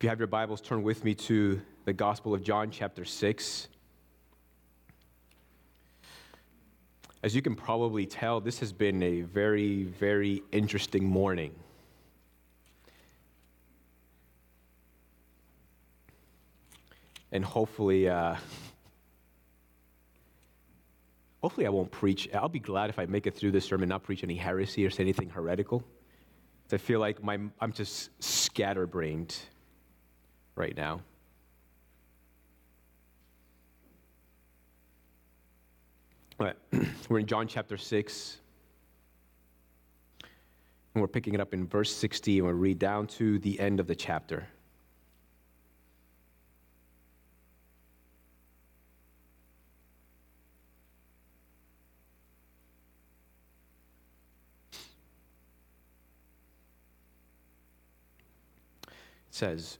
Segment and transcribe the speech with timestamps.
[0.00, 3.68] If you have your Bibles, turn with me to the Gospel of John, chapter 6.
[7.22, 11.54] As you can probably tell, this has been a very, very interesting morning.
[17.30, 18.36] And hopefully, uh,
[21.42, 22.26] hopefully, I won't preach.
[22.32, 24.88] I'll be glad if I make it through this sermon, not preach any heresy or
[24.88, 25.84] say anything heretical.
[26.72, 29.36] I feel like my, I'm just scatterbrained
[30.56, 31.00] right now.
[36.38, 36.56] Right.
[37.08, 38.38] We're in John chapter 6.
[40.94, 43.78] And we're picking it up in verse 60, and we'll read down to the end
[43.78, 44.48] of the chapter.
[58.82, 58.88] It
[59.30, 59.78] says,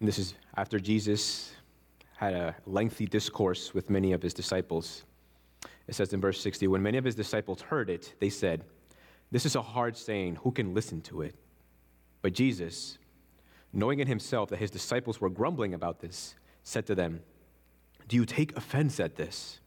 [0.00, 1.52] and this is after Jesus
[2.16, 5.04] had a lengthy discourse with many of his disciples.
[5.86, 8.64] It says in verse 60 When many of his disciples heard it, they said,
[9.30, 10.36] This is a hard saying.
[10.42, 11.34] Who can listen to it?
[12.22, 12.98] But Jesus,
[13.72, 17.22] knowing in himself that his disciples were grumbling about this, said to them,
[18.06, 19.60] Do you take offense at this?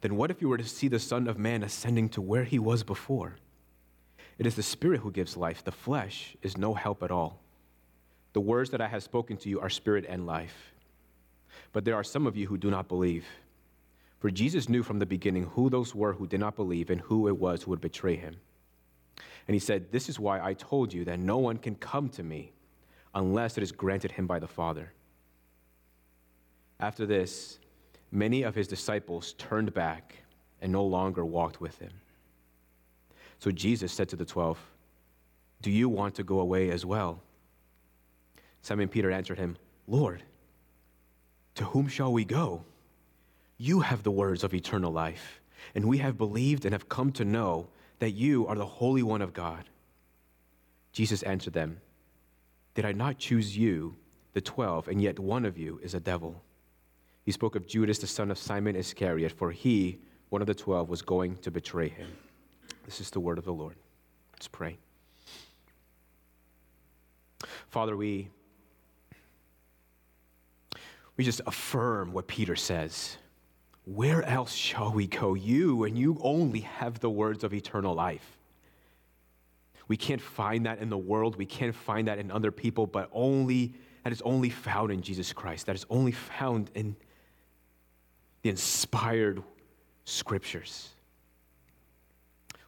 [0.00, 2.58] Then what if you were to see the Son of Man ascending to where he
[2.58, 3.36] was before?
[4.38, 7.40] It is the Spirit who gives life, the flesh is no help at all.
[8.32, 10.72] The words that I have spoken to you are spirit and life.
[11.72, 13.26] But there are some of you who do not believe.
[14.18, 17.26] For Jesus knew from the beginning who those were who did not believe and who
[17.28, 18.36] it was who would betray him.
[19.48, 22.22] And he said, This is why I told you that no one can come to
[22.22, 22.52] me
[23.14, 24.92] unless it is granted him by the Father.
[26.78, 27.58] After this,
[28.12, 30.16] many of his disciples turned back
[30.60, 31.92] and no longer walked with him.
[33.38, 34.58] So Jesus said to the twelve,
[35.62, 37.22] Do you want to go away as well?
[38.62, 39.56] Simon Peter answered him,
[39.86, 40.22] Lord,
[41.54, 42.64] to whom shall we go?
[43.58, 45.40] You have the words of eternal life,
[45.74, 49.22] and we have believed and have come to know that you are the Holy One
[49.22, 49.64] of God.
[50.92, 51.80] Jesus answered them,
[52.74, 53.96] Did I not choose you,
[54.32, 56.42] the twelve, and yet one of you is a devil?
[57.24, 59.98] He spoke of Judas, the son of Simon Iscariot, for he,
[60.30, 62.08] one of the twelve, was going to betray him.
[62.84, 63.76] This is the word of the Lord.
[64.32, 64.78] Let's pray.
[67.68, 68.30] Father, we
[71.20, 73.18] we just affirm what Peter says.
[73.84, 75.34] Where else shall we go?
[75.34, 78.38] You and you only have the words of eternal life.
[79.86, 81.36] We can't find that in the world.
[81.36, 85.34] We can't find that in other people, but only that is only found in Jesus
[85.34, 85.66] Christ.
[85.66, 86.96] That is only found in
[88.40, 89.42] the inspired
[90.06, 90.88] scriptures.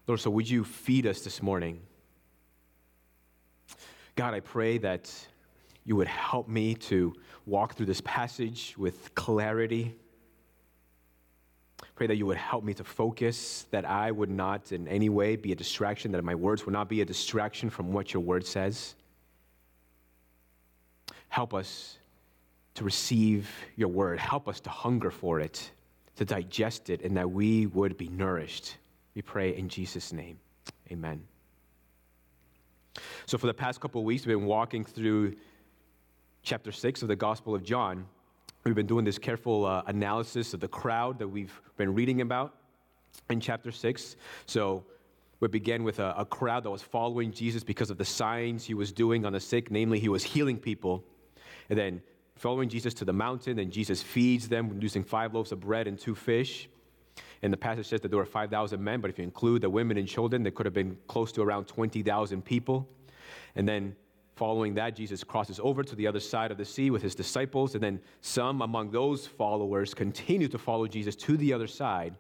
[0.07, 1.81] Lord, so would you feed us this morning?
[4.15, 5.11] God, I pray that
[5.85, 7.15] you would help me to
[7.47, 9.97] walk through this passage with clarity.
[11.97, 15.37] Pray that you would help me to focus, that I would not in any way
[15.37, 18.47] be a distraction, that my words would not be a distraction from what your word
[18.47, 18.95] says.
[21.29, 21.99] Help us
[22.75, 24.19] to receive your word.
[24.19, 25.71] Help us to hunger for it,
[26.17, 28.77] to digest it, and that we would be nourished.
[29.15, 30.39] We pray in Jesus' name.
[30.91, 31.23] Amen.
[33.27, 35.35] So, for the past couple of weeks, we've been walking through
[36.43, 38.07] chapter 6 of the Gospel of John,
[38.65, 42.55] we've been doing this careful uh, analysis of the crowd that we've been reading about
[43.31, 44.17] in chapter 6.
[44.47, 44.85] So
[45.41, 48.75] we began with a, a crowd that was following Jesus because of the signs he
[48.75, 51.05] was doing on the sick, namely, he was healing people.
[51.71, 52.03] And then
[52.35, 55.99] following Jesus to the mountain, and Jesus feeds them using five loaves of bread and
[55.99, 56.69] two fish.
[57.43, 59.97] And the passage says that there were 5,000 men, but if you include the women
[59.97, 62.89] and children, there could have been close to around 20,000 people.
[63.55, 63.97] And then
[64.43, 67.77] Following that, Jesus crosses over to the other side of the sea with his disciples,
[67.77, 72.17] and then some among those followers continue to follow Jesus to the other side.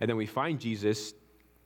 [0.00, 1.12] And then we find Jesus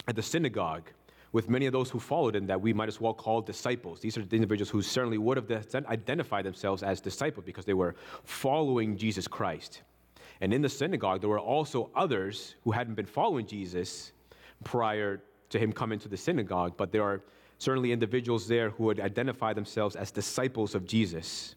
[0.09, 0.91] at the synagogue
[1.31, 4.01] with many of those who followed him that we might as well call disciples.
[4.01, 5.49] These are the individuals who certainly would have
[5.87, 7.95] identified themselves as disciples because they were
[8.25, 9.83] following Jesus Christ.
[10.41, 14.11] And in the synagogue, there were also others who hadn't been following Jesus
[14.65, 17.23] prior to him coming to the synagogue, but there are
[17.59, 21.55] certainly individuals there who would identify themselves as disciples of Jesus.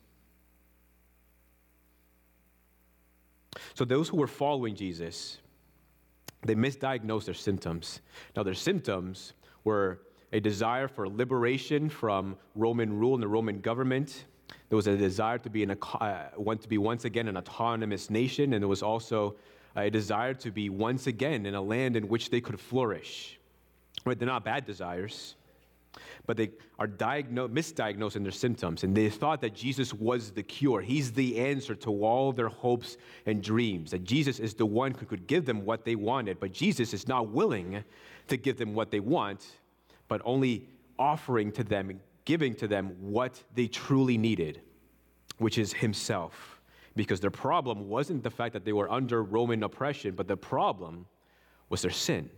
[3.73, 5.37] So, those who were following Jesus,
[6.43, 8.01] they misdiagnosed their symptoms.
[8.35, 9.33] Now, their symptoms
[9.63, 10.01] were
[10.31, 14.25] a desire for liberation from Roman rule and the Roman government.
[14.69, 18.53] There was a desire to be, an, uh, to be once again an autonomous nation,
[18.53, 19.35] and there was also
[19.75, 23.39] a desire to be once again in a land in which they could flourish.
[24.05, 24.17] Right?
[24.17, 25.35] They're not bad desires.
[26.25, 30.43] But they are diagno- misdiagnosed in their symptoms, and they thought that Jesus was the
[30.43, 30.81] cure.
[30.81, 35.05] He's the answer to all their hopes and dreams, that Jesus is the one who
[35.05, 37.83] could give them what they wanted, but Jesus is not willing
[38.27, 39.45] to give them what they want,
[40.07, 44.61] but only offering to them, giving to them what they truly needed,
[45.37, 46.59] which is Himself.
[46.95, 51.05] Because their problem wasn't the fact that they were under Roman oppression, but the problem
[51.69, 52.29] was their sin.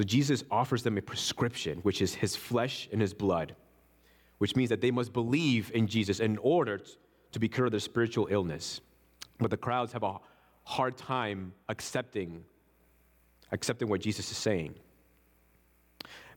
[0.00, 3.54] So Jesus offers them a prescription, which is his flesh and his blood,
[4.38, 6.80] which means that they must believe in Jesus in order
[7.32, 8.80] to be cured of their spiritual illness.
[9.38, 10.16] But the crowds have a
[10.64, 12.42] hard time accepting,
[13.52, 14.74] accepting what Jesus is saying.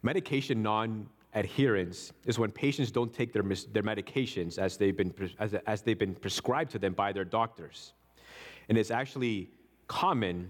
[0.02, 5.54] Medication non adherence is when patients don't take their, their medications as they've, been, as,
[5.68, 7.94] as they've been prescribed to them by their doctors.
[8.68, 9.52] And it's actually
[9.88, 10.50] common,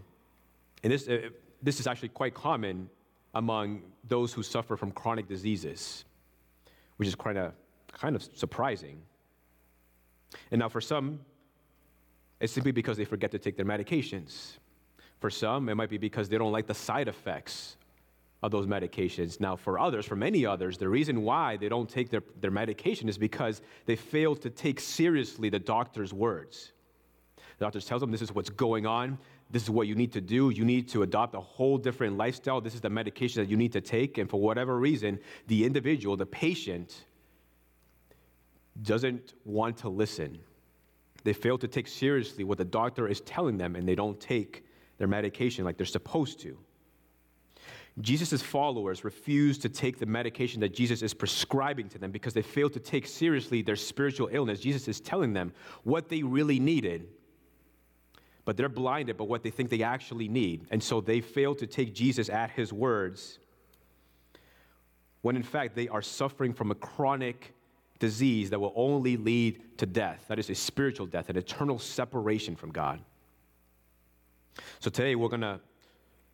[0.82, 1.30] and this, uh,
[1.62, 2.90] this is actually quite common
[3.34, 6.06] among those who suffer from chronic diseases,
[6.98, 7.54] which is kind of,
[7.92, 9.02] kind of surprising.
[10.52, 11.20] And now, for some,
[12.40, 14.58] it's simply because they forget to take their medications.
[15.20, 17.78] For some, it might be because they don't like the side effects
[18.42, 19.40] of those medications.
[19.40, 23.08] Now, for others, for many others, the reason why they don't take their, their medication
[23.08, 26.74] is because they fail to take seriously the doctor's words.
[27.58, 29.18] The doctor tells them this is what's going on.
[29.50, 30.50] This is what you need to do.
[30.50, 32.60] You need to adopt a whole different lifestyle.
[32.60, 34.18] This is the medication that you need to take.
[34.18, 37.06] And for whatever reason, the individual, the patient,
[38.82, 40.40] doesn't want to listen.
[41.24, 44.66] They fail to take seriously what the doctor is telling them, and they don't take
[44.98, 46.58] their medication like they're supposed to.
[48.02, 52.42] Jesus' followers refuse to take the medication that Jesus is prescribing to them because they
[52.42, 54.60] fail to take seriously their spiritual illness.
[54.60, 55.54] Jesus is telling them
[55.84, 57.08] what they really needed
[58.46, 60.68] but they're blinded by what they think they actually need.
[60.70, 63.40] And so they fail to take Jesus at his words
[65.22, 67.54] when in fact they are suffering from a chronic
[68.00, 70.26] disease that will only lead to death.
[70.28, 73.00] That is a spiritual death, an eternal separation from God.
[74.82, 75.62] So today we're going to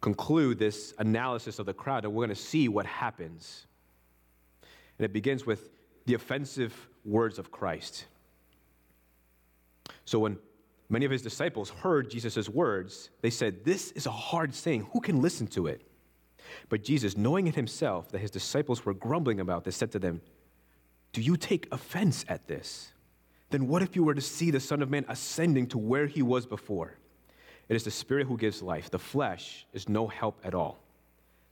[0.02, 3.68] conclude this analysis of the crowd and we're going to see what happens.
[4.98, 5.70] And it begins with
[6.06, 8.06] the offensive words of Christ.
[10.06, 10.40] So when
[10.90, 14.88] many of his disciples heard Jesus' words, they said, This is a hard saying.
[14.92, 15.84] Who can listen to it?
[16.68, 20.22] But Jesus, knowing in himself that his disciples were grumbling about this, said to them,
[21.14, 22.92] Do you take offense at this?
[23.52, 26.22] Then what if you were to see the Son of Man ascending to where he
[26.22, 26.96] was before?
[27.68, 30.80] It is the Spirit who gives life, the flesh is no help at all.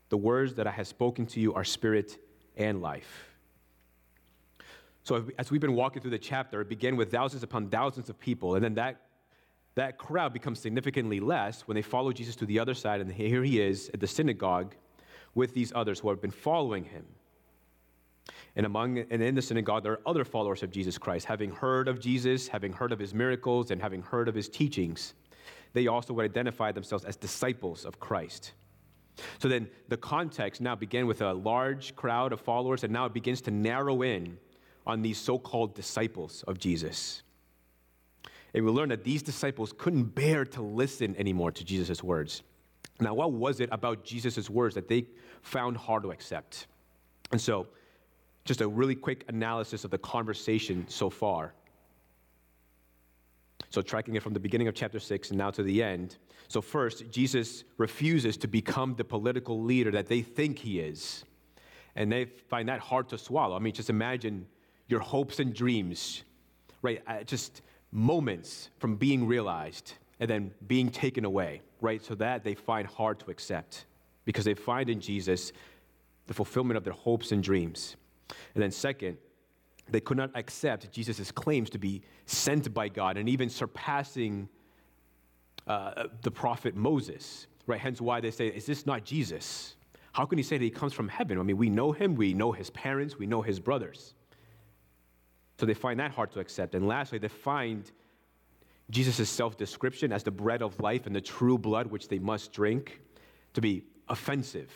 [0.09, 2.17] The words that I have spoken to you are spirit
[2.55, 3.35] and life.
[5.03, 8.19] So, as we've been walking through the chapter, it began with thousands upon thousands of
[8.19, 8.97] people, and then that
[9.77, 13.43] that crowd becomes significantly less when they follow Jesus to the other side, and here
[13.43, 14.73] he is at the synagogue
[15.35, 17.05] with these others who have been following him.
[18.55, 21.87] And among and in the synagogue, there are other followers of Jesus Christ, having heard
[21.87, 25.13] of Jesus, having heard of his miracles, and having heard of his teachings.
[25.73, 28.53] They also would identify themselves as disciples of Christ.
[29.37, 33.13] So then the context now began with a large crowd of followers, and now it
[33.13, 34.39] begins to narrow in
[34.87, 37.21] on these so called disciples of Jesus.
[38.53, 42.43] And we learn that these disciples couldn't bear to listen anymore to Jesus' words.
[42.99, 45.05] Now, what was it about Jesus' words that they
[45.41, 46.67] found hard to accept?
[47.31, 47.67] And so,
[48.45, 51.53] just a really quick analysis of the conversation so far.
[53.69, 56.17] So, tracking it from the beginning of chapter 6 and now to the end.
[56.47, 61.25] So, first, Jesus refuses to become the political leader that they think he is.
[61.95, 63.55] And they find that hard to swallow.
[63.55, 64.47] I mean, just imagine
[64.87, 66.23] your hopes and dreams,
[66.81, 67.03] right?
[67.25, 67.61] Just
[67.97, 72.03] moments from being realized and then being taken away, right?
[72.03, 73.85] So that they find hard to accept
[74.23, 75.51] because they find in Jesus
[76.27, 77.95] the fulfillment of their hopes and dreams.
[78.53, 79.17] And then, second,
[79.89, 84.47] they could not accept Jesus' claims to be sent by God and even surpassing
[85.65, 87.79] uh, the prophet Moses, right?
[87.79, 89.75] Hence why they say, Is this not Jesus?
[90.11, 91.39] How can he say that he comes from heaven?
[91.39, 94.13] I mean, we know him, we know his parents, we know his brothers.
[95.59, 96.75] So they find that hard to accept.
[96.75, 97.89] And lastly, they find
[98.89, 102.53] Jesus' self description as the bread of life and the true blood which they must
[102.53, 103.01] drink
[103.53, 104.71] to be offensive.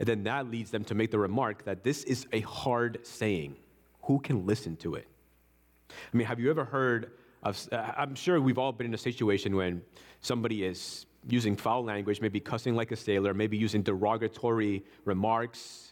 [0.00, 3.56] And then that leads them to make the remark that this is a hard saying.
[4.02, 5.06] Who can listen to it?
[5.90, 8.98] I mean, have you ever heard of, uh, I'm sure we've all been in a
[8.98, 9.82] situation when
[10.20, 15.87] somebody is using foul language, maybe cussing like a sailor, maybe using derogatory remarks,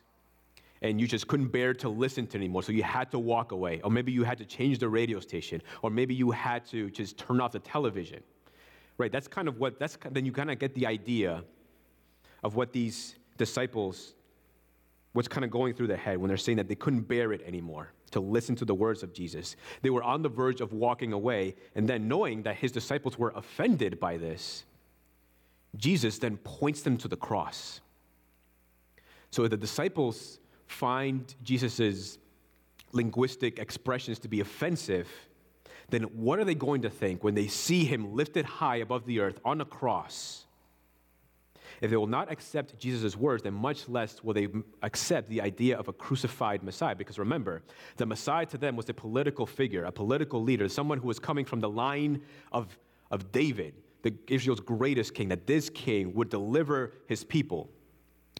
[0.91, 3.81] and you just couldn't bear to listen to anymore, so you had to walk away.
[3.83, 7.19] Or maybe you had to change the radio station, or maybe you had to just
[7.19, 8.23] turn off the television.
[8.99, 9.13] Right?
[9.13, 11.45] That's kind of what, that's, then you kind of get the idea
[12.43, 14.15] of what these disciples
[15.17, 17.41] what's kind of going through their head when they're saying that they couldn't bear it
[17.47, 19.57] anymore to listen to the words of Jesus.
[19.81, 23.33] They were on the verge of walking away, and then knowing that his disciples were
[23.35, 24.67] offended by this,
[25.75, 27.81] Jesus then points them to the cross.
[29.31, 32.19] So the disciples find Jesus'
[32.93, 35.09] linguistic expressions to be offensive,
[35.89, 39.21] then what are they going to think when they see him lifted high above the
[39.21, 40.47] earth on a cross?
[41.81, 44.49] If they will not accept Jesus' words, then much less will they
[44.83, 46.95] accept the idea of a crucified Messiah.
[46.95, 47.63] Because remember,
[47.97, 51.45] the Messiah to them was a political figure, a political leader, someone who was coming
[51.45, 52.79] from the line of,
[53.11, 57.69] of David, the, Israel's greatest king, that this king would deliver his people.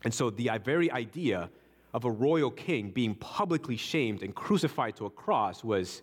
[0.05, 1.51] And so the very idea
[1.95, 6.03] of a royal king being publicly shamed and crucified to a cross was,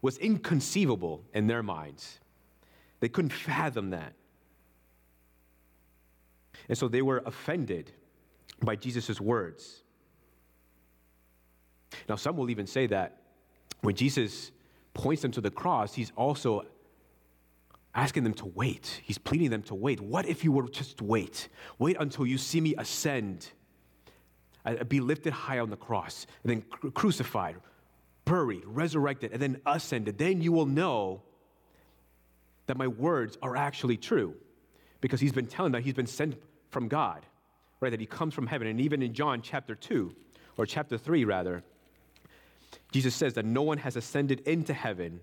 [0.00, 2.20] was inconceivable in their minds.
[3.00, 4.12] They couldn't fathom that.
[6.68, 7.92] And so they were offended
[8.62, 9.82] by Jesus' words.
[12.08, 13.18] Now, some will even say that
[13.80, 14.52] when Jesus
[14.94, 16.64] points them to the cross, he's also
[17.94, 19.00] asking them to wait.
[19.04, 20.00] He's pleading them to wait.
[20.00, 21.48] What if you were just wait?
[21.78, 23.50] Wait until you see me ascend,
[24.64, 27.56] uh, be lifted high on the cross, and then cru- crucified,
[28.24, 30.18] buried, resurrected, and then ascended.
[30.18, 31.22] Then you will know
[32.66, 34.34] that my words are actually true.
[35.00, 36.40] Because he's been telling that he's been sent
[36.70, 37.26] from God,
[37.80, 37.90] right?
[37.90, 38.68] That he comes from heaven.
[38.68, 40.14] And even in John chapter 2,
[40.56, 41.64] or chapter 3, rather,
[42.92, 45.20] Jesus says that no one has ascended into heaven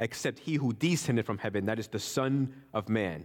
[0.00, 3.24] except he who descended from heaven, that is the Son of Man.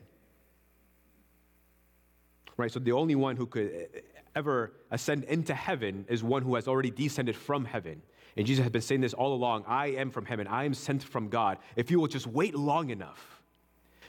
[2.58, 2.72] Right?
[2.72, 3.90] So the only one who could
[4.36, 8.02] ever ascend into heaven is one who has already descended from heaven.
[8.36, 11.04] And Jesus has been saying this all along I am from heaven, I am sent
[11.04, 11.58] from God.
[11.76, 13.42] If you will just wait long enough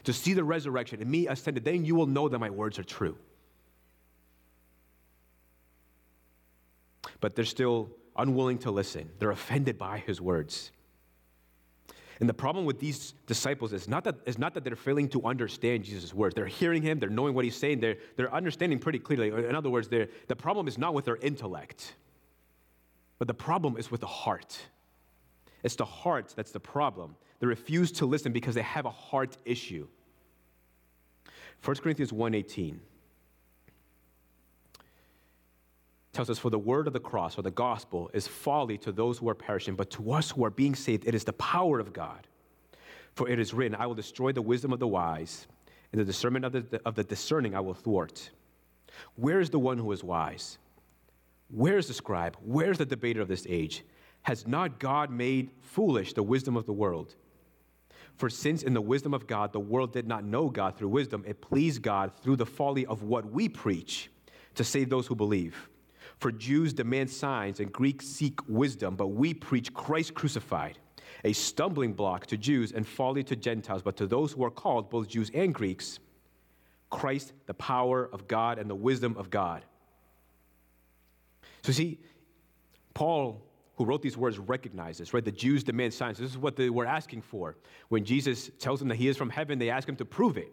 [0.05, 2.85] to see the resurrection and me ascended, then you will know that my words are
[2.85, 3.17] true.
[7.21, 10.71] But they're still unwilling to listen, they're offended by his words.
[12.25, 15.27] And the problem with these disciples is not that, is not that they're failing to
[15.27, 16.35] understand Jesus' words.
[16.35, 19.29] They're hearing him, they're knowing what he's saying, they're, they're understanding pretty clearly.
[19.29, 21.97] In other words, the problem is not with their intellect,
[23.19, 24.59] but the problem is with the heart.
[25.65, 27.15] It's the heart that's the problem.
[27.41, 29.87] They refuse to listen because they have a heart issue.
[31.63, 32.79] 1 Corinthians 1:18
[36.15, 39.19] tells us, For the word of the cross or the gospel is folly to those
[39.19, 41.93] who are perishing, but to us who are being saved, it is the power of
[41.93, 42.27] God.
[43.15, 45.47] For it is written, I will destroy the wisdom of the wise,
[45.93, 48.31] and the discernment of the, of the discerning I will thwart.
[49.17, 50.59] Where is the one who is wise?
[51.49, 52.37] Where is the scribe?
[52.43, 53.85] Where is the debater of this age?
[54.23, 57.15] Has not God made foolish the wisdom of the world?
[58.17, 61.25] For since in the wisdom of God the world did not know God through wisdom,
[61.27, 64.11] it pleased God through the folly of what we preach
[64.55, 65.69] to save those who believe.
[66.19, 70.79] For Jews demand signs and Greeks seek wisdom, but we preach Christ crucified,
[71.25, 74.91] a stumbling block to Jews and folly to Gentiles, but to those who are called,
[74.91, 75.99] both Jews and Greeks,
[76.91, 79.65] Christ, the power of God and the wisdom of God.
[81.63, 81.99] So, see,
[82.93, 83.43] Paul,
[83.77, 85.25] who wrote these words, recognizes, right?
[85.25, 86.19] The Jews demand signs.
[86.19, 87.57] This is what they were asking for.
[87.89, 90.53] When Jesus tells them that he is from heaven, they ask him to prove it.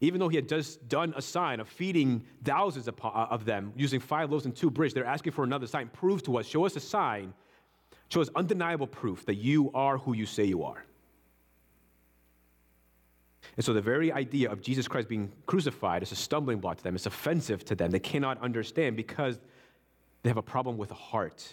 [0.00, 4.00] Even though he had just done a sign of feeding thousands of, uh, them using
[4.00, 5.88] five loaves and two bridge, they're asking for another sign.
[5.88, 7.32] Prove to us, show us a sign,
[8.08, 10.84] show us undeniable proof that you are who you say you are.
[13.56, 16.84] And so the very idea of Jesus Christ being crucified is a stumbling block to
[16.84, 16.94] them.
[16.94, 17.90] It's offensive to them.
[17.90, 19.38] They cannot understand because
[20.22, 21.46] they have a problem with the heart.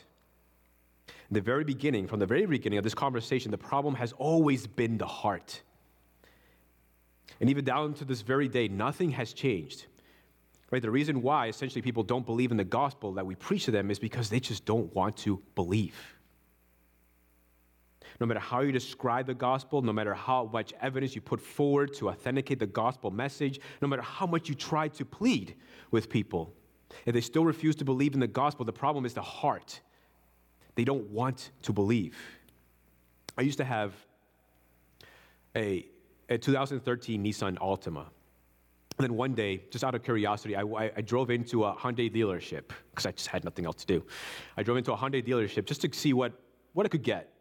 [1.07, 4.65] In the very beginning, from the very beginning of this conversation, the problem has always
[4.65, 5.61] been the heart.
[7.39, 9.85] And even down to this very day, nothing has changed.
[10.71, 10.81] Right?
[10.81, 13.91] The reason why essentially people don't believe in the gospel that we preach to them
[13.91, 15.95] is because they just don't want to believe.
[18.19, 21.93] No matter how you describe the gospel, no matter how much evidence you put forward
[21.95, 25.55] to authenticate the gospel message, no matter how much you try to plead
[25.89, 26.53] with people,
[27.05, 29.81] if they still refuse to believe in the gospel, the problem is the heart.
[30.75, 32.17] They don't want to believe.
[33.37, 33.93] I used to have
[35.55, 35.85] a
[36.31, 38.05] a 2013 Nissan Altima.
[38.97, 42.13] And then one day, just out of curiosity, I, I, I drove into a Hyundai
[42.13, 44.03] dealership because I just had nothing else to do.
[44.57, 46.33] I drove into a Hyundai dealership just to see what,
[46.73, 47.33] what I could get.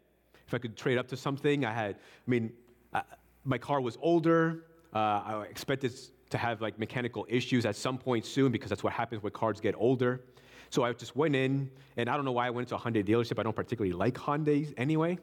[0.47, 2.51] If I could trade up to something, I had, I mean,
[2.93, 3.01] uh,
[3.45, 4.65] my car was older.
[4.93, 5.93] Uh, I expected
[6.29, 9.61] to have like mechanical issues at some point soon because that's what happens when cars
[9.61, 10.21] get older.
[10.69, 13.05] So I just went in, and I don't know why I went to a Hyundai
[13.05, 13.39] dealership.
[13.39, 15.17] I don't particularly like Hyundais anyway.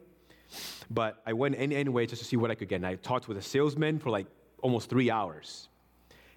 [0.91, 2.77] But I went in anyway just to see what I could get.
[2.77, 4.27] And I talked with a salesman for like
[4.63, 5.69] almost three hours.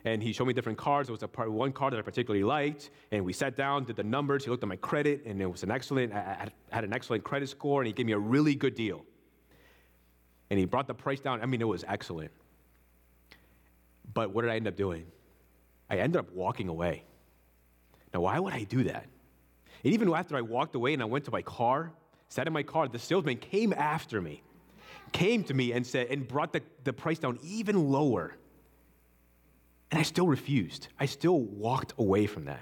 [0.04, 1.08] and he showed me different cards.
[1.08, 3.96] There was a part, one card that I particularly liked, and we sat down, did
[3.96, 4.44] the numbers.
[4.44, 6.14] He looked at my credit, and it was an excellent.
[6.14, 9.06] I had an excellent credit score, and he gave me a really good deal.
[10.50, 11.42] And he brought the price down.
[11.42, 12.32] I mean, it was excellent.
[14.14, 15.06] But what did I end up doing?
[15.90, 17.04] I ended up walking away.
[18.14, 19.06] Now, why would I do that?
[19.84, 21.94] And even after I walked away and I went to my car,
[22.32, 24.42] sat in my car, the salesman came after me,
[25.12, 28.34] came to me and said, and brought the, the price down even lower.
[29.92, 30.88] And I still refused.
[30.98, 32.62] I still walked away from that.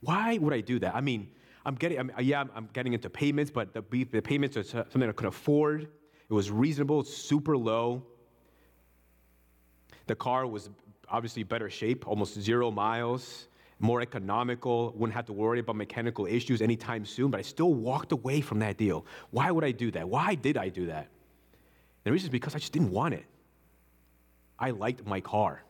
[0.00, 0.94] Why would I do that?
[0.94, 1.28] I mean,
[1.66, 5.12] I'm getting, I'm, yeah, I'm getting into payments, but the, the payments are something I
[5.12, 5.82] could afford.
[5.82, 8.02] It was reasonable, super low.
[10.06, 10.70] The car was
[11.10, 13.48] obviously better shape, almost zero miles,
[13.80, 18.12] more economical, wouldn't have to worry about mechanical issues anytime soon, but I still walked
[18.12, 19.06] away from that deal.
[19.30, 20.08] Why would I do that?
[20.08, 21.08] Why did I do that?
[22.04, 23.24] the reason is because I just didn't want it.
[24.58, 25.62] I liked my car.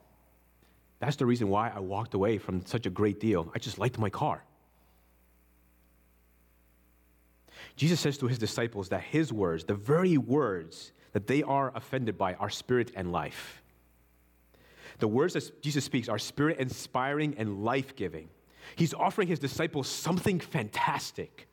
[1.00, 3.50] That's the reason why I walked away from such a great deal.
[3.54, 4.44] I just liked my car.
[7.76, 12.18] Jesus says to his disciples that his words, the very words that they are offended
[12.18, 13.59] by, are spirit and life.
[15.00, 18.28] The words that Jesus speaks are spirit inspiring and life giving.
[18.76, 21.48] He's offering his disciples something fantastic,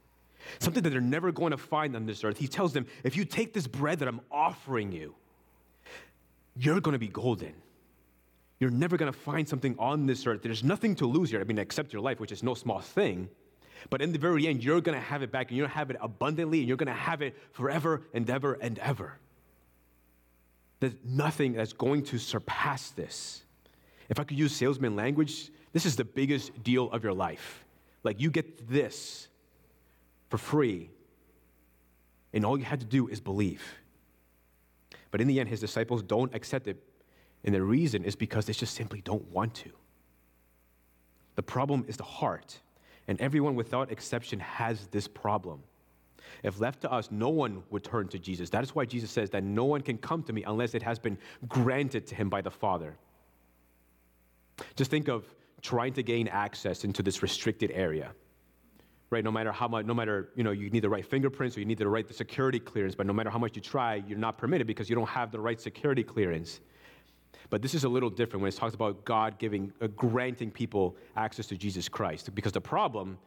[0.59, 2.37] something that they're never going to find on this earth.
[2.37, 5.15] He tells them, if you take this bread that I'm offering you,
[6.55, 7.53] you're going to be golden.
[8.59, 10.41] You're never going to find something on this earth.
[10.41, 11.39] There's nothing to lose here.
[11.39, 13.29] I mean, except your life, which is no small thing.
[13.89, 15.77] But in the very end, you're going to have it back, and you're going to
[15.77, 19.19] have it abundantly, and you're going to have it forever and ever and ever.
[20.79, 23.43] There's nothing that's going to surpass this.
[24.09, 27.65] If I could use salesman language, this is the biggest deal of your life.
[28.03, 29.27] Like, you get this
[30.29, 30.89] for free,
[32.33, 33.63] and all you had to do is believe.
[35.11, 36.81] But in the end, his disciples don't accept it
[37.43, 39.71] and the reason is because they just simply don't want to.
[41.35, 42.59] The problem is the heart,
[43.07, 45.63] and everyone without exception has this problem.
[46.43, 48.49] If left to us, no one would turn to Jesus.
[48.49, 50.99] That is why Jesus says that no one can come to me unless it has
[50.99, 52.95] been granted to him by the Father.
[54.75, 55.25] Just think of
[55.61, 58.11] trying to gain access into this restricted area.
[59.09, 61.61] Right, no matter how much, no matter, you know, you need the right fingerprints or
[61.61, 64.37] you need the right security clearance, but no matter how much you try, you're not
[64.37, 66.59] permitted because you don't have the right security clearance.
[67.49, 70.97] But this is a little different when it talks about God giving, uh, granting people
[71.15, 72.33] access to Jesus Christ.
[72.35, 73.17] Because the problem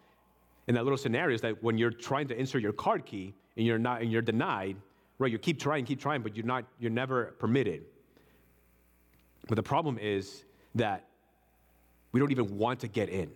[0.69, 3.67] in that little scenario is that when you're trying to insert your card key and
[3.67, 4.77] you're not, and you're denied,
[5.19, 5.31] right?
[5.31, 7.85] You keep trying, keep trying, but you're not, you're never permitted.
[9.49, 10.45] But the problem is
[10.75, 11.05] that
[12.13, 13.31] we don't even want to get in.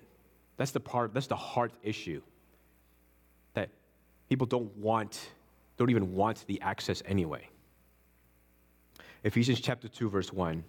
[0.56, 2.22] That's the part, that's the heart issue.
[3.54, 3.70] That
[4.28, 5.28] people don't want,
[5.76, 7.48] don't even want the access anyway.
[9.24, 10.62] Ephesians chapter 2, verse 1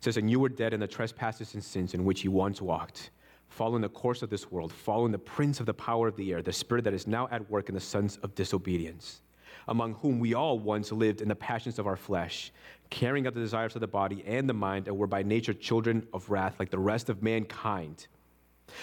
[0.00, 3.10] says, And you were dead in the trespasses and sins in which you once walked,
[3.50, 6.40] following the course of this world, following the prince of the power of the air,
[6.40, 9.20] the spirit that is now at work in the sons of disobedience,
[9.68, 12.52] among whom we all once lived in the passions of our flesh,
[12.88, 16.06] carrying out the desires of the body and the mind, and were by nature children
[16.14, 18.06] of wrath like the rest of mankind.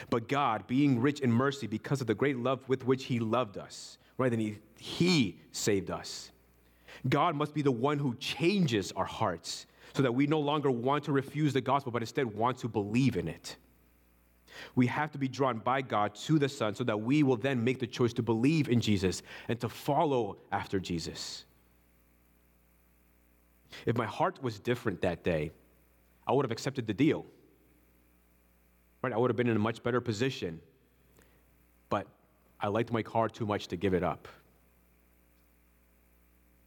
[0.10, 3.58] But God, being rich in mercy because of the great love with which He loved
[3.58, 4.32] us, right?
[4.32, 6.30] And He, he saved us.
[7.08, 11.06] God must be the one who changes our hearts so that we no longer want
[11.06, 13.56] to refuse the gospel, but instead want to believe in it.
[14.76, 17.64] We have to be drawn by God to the Son so that we will then
[17.64, 21.46] make the choice to believe in Jesus and to follow after Jesus.
[23.86, 25.52] If my heart was different that day,
[26.28, 27.26] I would have accepted the deal.
[29.02, 29.14] Right?
[29.14, 30.60] I would have been in a much better position.
[31.90, 32.08] But
[32.60, 34.28] I liked my car too much to give it up.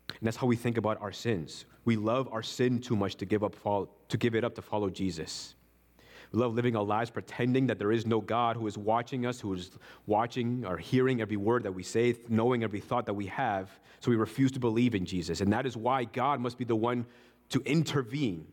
[0.09, 1.65] And that's how we think about our sins.
[1.85, 3.57] We love our sin too much to give, up,
[4.09, 5.55] to give it up to follow Jesus.
[6.33, 9.41] We love living our lives pretending that there is no God who is watching us,
[9.41, 9.71] who is
[10.07, 13.69] watching or hearing every word that we say, knowing every thought that we have.
[13.99, 15.41] So we refuse to believe in Jesus.
[15.41, 17.05] And that is why God must be the one
[17.49, 18.47] to intervene.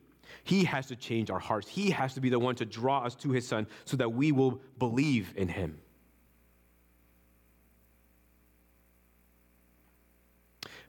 [0.44, 1.68] He has to change our hearts.
[1.68, 4.32] He has to be the one to draw us to his son so that we
[4.32, 5.78] will believe in him.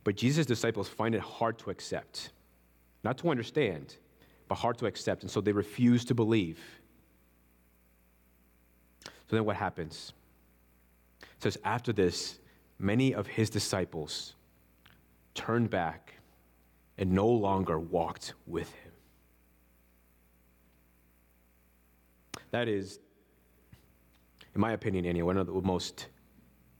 [0.04, 2.30] But Jesus' disciples find it hard to accept,
[3.04, 3.96] not to understand,
[4.48, 5.22] but hard to accept.
[5.22, 6.58] And so they refuse to believe.
[9.28, 10.12] So then what happens?
[11.22, 12.38] It says, after this,
[12.78, 14.34] many of his disciples
[15.34, 16.14] turned back
[16.96, 18.92] and no longer walked with him.
[22.50, 23.00] That is,
[24.54, 26.06] in my opinion, anyway, one of the most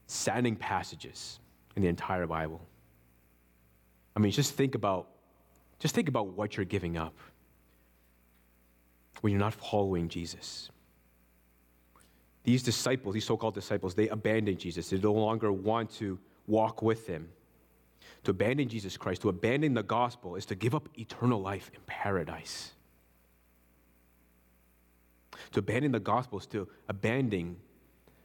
[0.07, 1.39] saddening passages
[1.75, 2.61] in the entire Bible.
[4.15, 5.09] I mean, just think about,
[5.77, 7.13] just think about what you're giving up.
[9.21, 10.69] when you're not following Jesus.
[12.43, 14.89] These disciples, these so called disciples, they abandon Jesus.
[14.89, 17.29] They no longer want to walk with him.
[18.23, 21.79] To abandon Jesus Christ, to abandon the gospel, is to give up eternal life in
[21.85, 22.73] paradise.
[25.51, 27.57] To abandon the gospel is to abandon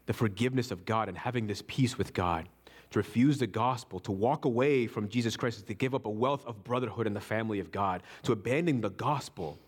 [0.06, 2.48] the forgiveness of God and having this peace with God.
[2.90, 6.10] To refuse the gospel, to walk away from Jesus Christ, is to give up a
[6.10, 8.02] wealth of brotherhood in the family of God.
[8.24, 9.58] To abandon the gospel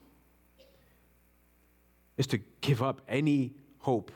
[2.16, 4.12] is to give up any hope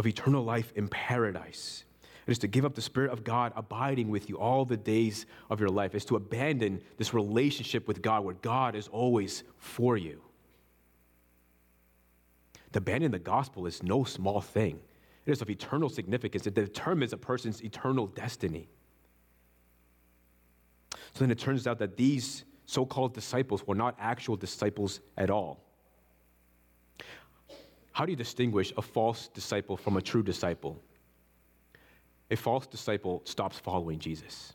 [0.00, 1.84] of eternal life in paradise.
[2.26, 5.26] It is to give up the Spirit of God abiding with you all the days
[5.50, 5.94] of your life.
[5.94, 10.22] It's to abandon this relationship with God where God is always for you.
[12.72, 14.80] To abandon the gospel is no small thing.
[15.26, 16.46] It is of eternal significance.
[16.46, 18.70] It determines a person's eternal destiny.
[21.12, 25.28] So then it turns out that these so called disciples were not actual disciples at
[25.28, 25.62] all.
[28.00, 30.80] How do you distinguish a false disciple from a true disciple?
[32.30, 34.54] A false disciple stops following Jesus.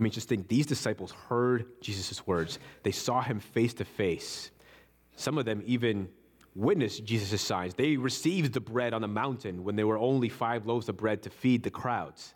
[0.00, 4.50] I mean, just think these disciples heard Jesus' words, they saw him face to face.
[5.14, 6.08] Some of them even
[6.56, 7.74] witnessed Jesus' signs.
[7.74, 11.22] They received the bread on the mountain when there were only five loaves of bread
[11.22, 12.34] to feed the crowds.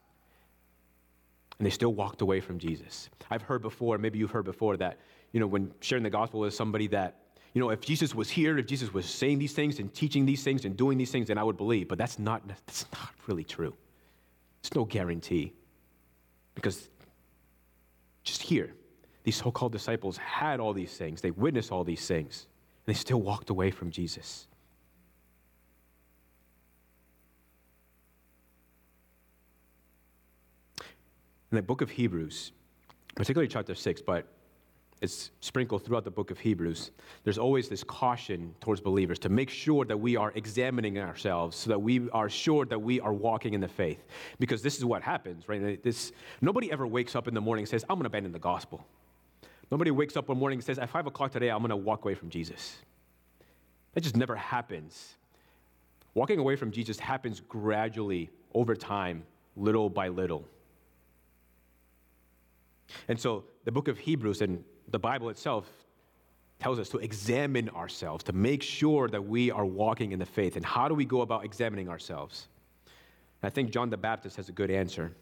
[1.58, 3.10] And they still walked away from Jesus.
[3.28, 5.00] I've heard before, maybe you've heard before, that,
[5.32, 7.16] you know, when sharing the gospel with somebody that,
[7.58, 10.44] you know, if Jesus was here, if Jesus was saying these things and teaching these
[10.44, 11.88] things and doing these things, then I would believe.
[11.88, 13.74] But that's not, that's not really true.
[14.60, 15.52] It's no guarantee.
[16.54, 16.88] Because
[18.22, 18.74] just here,
[19.24, 22.46] these so called disciples had all these things, they witnessed all these things.
[22.86, 24.46] And they still walked away from Jesus.
[31.50, 32.52] In the book of Hebrews,
[33.16, 34.28] particularly chapter 6, but
[35.00, 36.90] it's sprinkled throughout the book of Hebrews,
[37.22, 41.70] there's always this caution towards believers to make sure that we are examining ourselves so
[41.70, 44.04] that we are sure that we are walking in the faith.
[44.38, 45.82] Because this is what happens, right?
[45.82, 48.38] This, nobody ever wakes up in the morning and says, I'm going to abandon the
[48.38, 48.84] gospel.
[49.70, 52.04] Nobody wakes up one morning and says, At five o'clock today, I'm going to walk
[52.04, 52.78] away from Jesus.
[53.94, 55.14] That just never happens.
[56.14, 59.22] Walking away from Jesus happens gradually over time,
[59.56, 60.44] little by little.
[63.06, 65.70] And so the book of Hebrews and the Bible itself
[66.58, 70.56] tells us to examine ourselves, to make sure that we are walking in the faith.
[70.56, 72.48] And how do we go about examining ourselves?
[73.42, 75.12] I think John the Baptist has a good answer.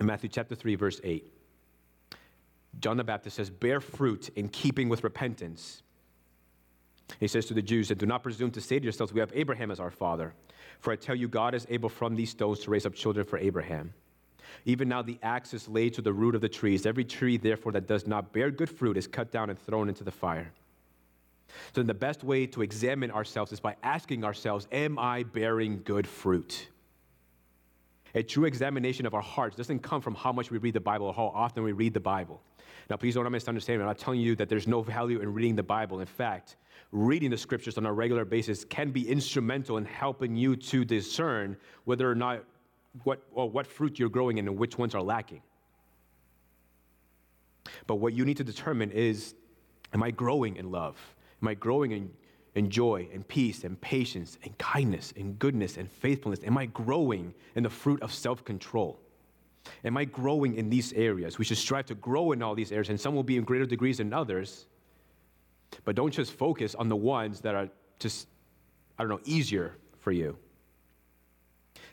[0.00, 1.32] In Matthew chapter 3, verse 8.
[2.80, 5.82] John the Baptist says, Bear fruit in keeping with repentance.
[7.20, 9.32] He says to the Jews, And do not presume to say to yourselves, We have
[9.34, 10.34] Abraham as our father.
[10.80, 13.38] For I tell you, God is able from these stones to raise up children for
[13.38, 13.92] Abraham.
[14.64, 16.86] Even now the axe is laid to the root of the trees.
[16.86, 20.04] Every tree, therefore, that does not bear good fruit is cut down and thrown into
[20.04, 20.52] the fire.
[21.74, 26.06] So, the best way to examine ourselves is by asking ourselves, Am I bearing good
[26.06, 26.68] fruit?
[28.14, 31.06] A true examination of our hearts doesn't come from how much we read the Bible
[31.06, 32.40] or how often we read the Bible.
[32.88, 33.82] Now, please don't misunderstand me.
[33.82, 36.00] I'm not telling you that there's no value in reading the Bible.
[36.00, 36.56] In fact,
[36.90, 41.56] reading the scriptures on a regular basis can be instrumental in helping you to discern
[41.84, 42.44] whether or not
[43.04, 45.42] what, or what fruit you're growing in and which ones are lacking.
[47.86, 49.34] But what you need to determine is
[49.92, 50.96] am I growing in love?
[51.42, 52.10] Am I growing in,
[52.54, 56.40] in joy and peace and patience and kindness and goodness and faithfulness?
[56.44, 59.00] Am I growing in the fruit of self control?
[59.84, 61.38] Am I growing in these areas?
[61.38, 63.66] We should strive to grow in all these areas, and some will be in greater
[63.66, 64.66] degrees than others.
[65.84, 68.28] But don't just focus on the ones that are just,
[68.98, 70.38] I don't know, easier for you.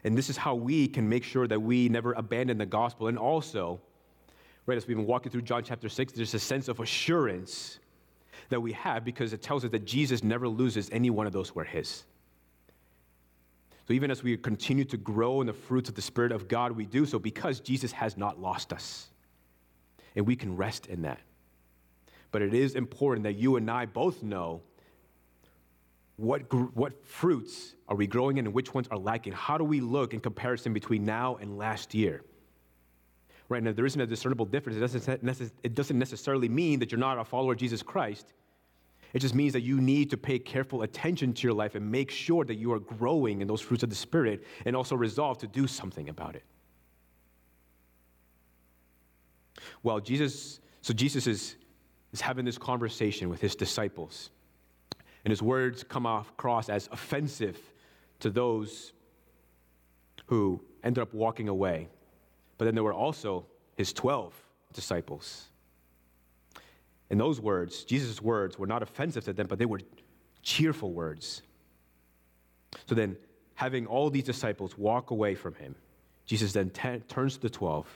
[0.06, 3.08] And this is how we can make sure that we never abandon the gospel.
[3.08, 3.82] And also,
[4.68, 7.80] right, as we've been walking through John chapter 6, there's a sense of assurance
[8.50, 11.50] that we have because it tells us that Jesus never loses any one of those
[11.50, 12.04] who are his.
[13.88, 16.74] So even as we continue to grow in the fruits of the Spirit of God,
[16.74, 19.10] we do so because Jesus has not lost us.
[20.15, 21.20] And we can rest in that.
[22.32, 24.62] But it is important that you and I both know
[26.17, 26.41] what,
[26.75, 29.34] what fruits are we growing in and which ones are lacking.
[29.34, 32.23] How do we look in comparison between now and last year?
[33.47, 34.78] Right now, there isn't a discernible difference.
[34.78, 38.34] It doesn't, it doesn't necessarily mean that you're not a follower of Jesus Christ.
[39.13, 42.12] It just means that you need to pay careful attention to your life and make
[42.12, 45.47] sure that you are growing in those fruits of the Spirit and also resolve to
[45.47, 46.43] do something about it.
[49.84, 51.56] Well, Jesus, so Jesus is,
[52.12, 54.32] is having this conversation with his disciples,
[55.26, 57.60] and his words come off across as offensive
[58.20, 58.94] to those
[60.28, 61.90] who ended up walking away.
[62.58, 64.34] But then there were also his 12
[64.72, 65.50] disciples.
[67.10, 69.82] And those words, Jesus' words, were not offensive to them, but they were
[70.44, 71.42] cheerful words.
[72.88, 73.18] So then,
[73.56, 75.76] having all these disciples walk away from him,
[76.26, 77.88] Jesus then t- turns to the 12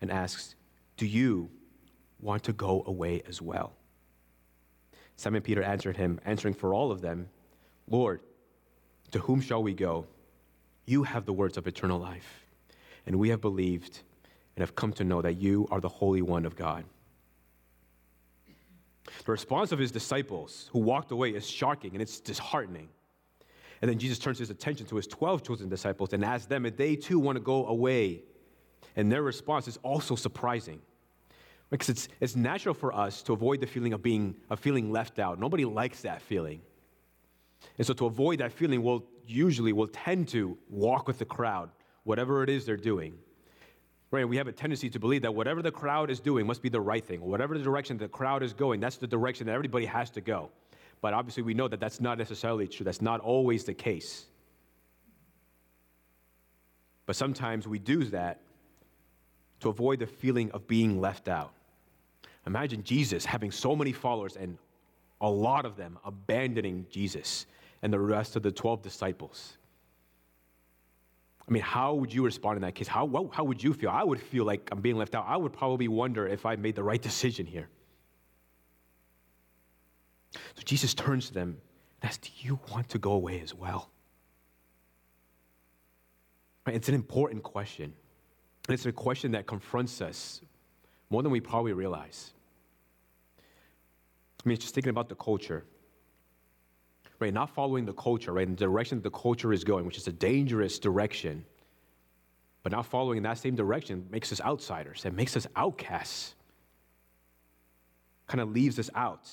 [0.00, 0.54] and asks,
[0.96, 1.50] Do you
[2.20, 3.72] want to go away as well?
[5.16, 7.28] Simon Peter answered him, answering for all of them,
[7.88, 8.20] Lord,
[9.10, 10.06] to whom shall we go?
[10.86, 12.46] You have the words of eternal life,
[13.06, 14.00] and we have believed
[14.56, 16.84] and have come to know that you are the Holy One of God.
[19.24, 22.88] The response of his disciples who walked away is shocking and it's disheartening.
[23.80, 26.76] And then Jesus turns his attention to his 12 chosen disciples and asks them if
[26.76, 28.22] they too want to go away.
[28.94, 30.80] And their response is also surprising.
[31.72, 35.18] Because it's, it's natural for us to avoid the feeling of being of feeling left
[35.18, 35.40] out.
[35.40, 36.60] Nobody likes that feeling.
[37.78, 41.70] And so to avoid that feeling, we'll usually will tend to walk with the crowd,
[42.04, 43.14] whatever it is they're doing.
[44.10, 44.28] Right?
[44.28, 46.80] We have a tendency to believe that whatever the crowd is doing must be the
[46.80, 47.22] right thing.
[47.22, 50.50] Whatever the direction the crowd is going, that's the direction that everybody has to go.
[51.00, 52.84] But obviously, we know that that's not necessarily true.
[52.84, 54.26] That's not always the case.
[57.06, 58.42] But sometimes we do that
[59.60, 61.54] to avoid the feeling of being left out.
[62.46, 64.58] Imagine Jesus having so many followers and
[65.20, 67.46] a lot of them abandoning Jesus
[67.82, 69.56] and the rest of the 12 disciples.
[71.48, 72.88] I mean, how would you respond in that case?
[72.88, 73.90] How, what, how would you feel?
[73.90, 75.24] I would feel like I'm being left out.
[75.28, 77.68] I would probably wonder if I made the right decision here.
[80.32, 81.58] So Jesus turns to them
[82.00, 83.90] and asks, Do you want to go away as well?
[86.66, 87.92] Right, it's an important question.
[88.68, 90.40] And it's a question that confronts us
[91.12, 92.32] more than we probably realize.
[94.44, 95.62] I mean, just thinking about the culture,
[97.20, 97.34] right?
[97.34, 98.48] Not following the culture, right?
[98.48, 101.44] In the direction that the culture is going, which is a dangerous direction,
[102.62, 105.04] but not following in that same direction makes us outsiders.
[105.04, 106.34] It makes us outcasts.
[108.26, 109.28] Kind of leaves us out.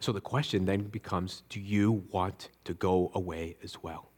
[0.00, 4.08] So the question then becomes do you want to go away as well?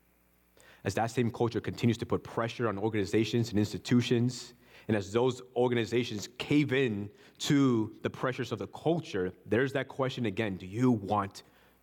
[0.84, 4.54] As that same culture continues to put pressure on organizations and institutions,
[4.88, 10.26] and as those organizations cave in to the pressures of the culture, there's that question
[10.26, 11.42] again do you want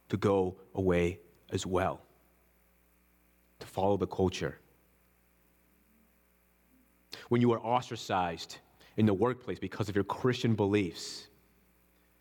[0.09, 1.19] to go away
[1.51, 2.01] as well?
[3.59, 4.59] To follow the culture.
[7.29, 8.57] When you are ostracized
[8.97, 11.27] in the workplace because of your Christian beliefs,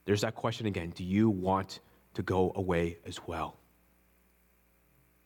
[0.05, 1.81] there's that question again do you want
[2.15, 3.59] to go away as well?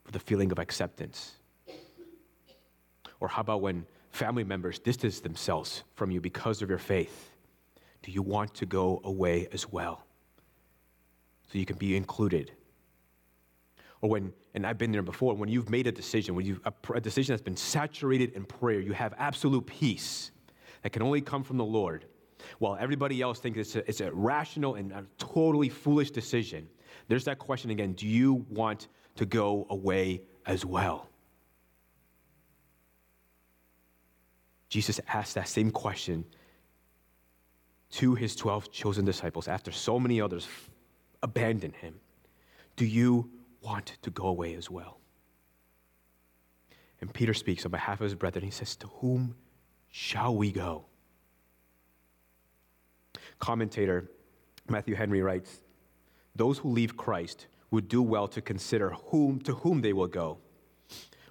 [0.05, 1.37] For the feeling of acceptance.
[3.21, 7.31] Or how about when family members distance themselves from you because of your faith,
[8.03, 10.07] do you want to go away as well?
[11.51, 12.53] So you can be included.
[14.03, 16.73] Or when, and I've been there before, when you've made a decision, when you've, a,
[16.93, 20.31] a decision that's been saturated in prayer, you have absolute peace
[20.83, 22.05] that can only come from the Lord,
[22.61, 26.69] while everybody else thinks it's a, it's a rational and a totally foolish decision.
[27.09, 31.09] There's that question again do you want to go away as well?
[34.75, 36.25] Jesus asked that same question
[37.93, 40.49] to his 12 chosen disciples after so many others
[41.23, 41.95] abandoned him.
[42.75, 44.99] Do you want to go away as well?
[47.01, 48.45] And Peter speaks on behalf of his brethren.
[48.45, 49.37] He says, To whom
[49.93, 50.87] shall we go?
[53.39, 54.11] Commentator
[54.69, 55.61] Matthew Henry writes,
[56.35, 60.39] Those who leave Christ would do well to consider whom to whom they will go.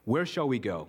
[0.06, 0.88] Where shall we go?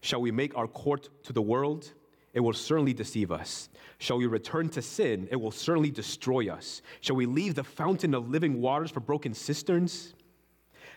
[0.00, 1.92] Shall we make our court to the world?
[2.34, 3.68] It will certainly deceive us.
[3.98, 5.28] Shall we return to sin?
[5.30, 6.82] It will certainly destroy us.
[7.00, 10.14] Shall we leave the fountain of living waters for broken cisterns?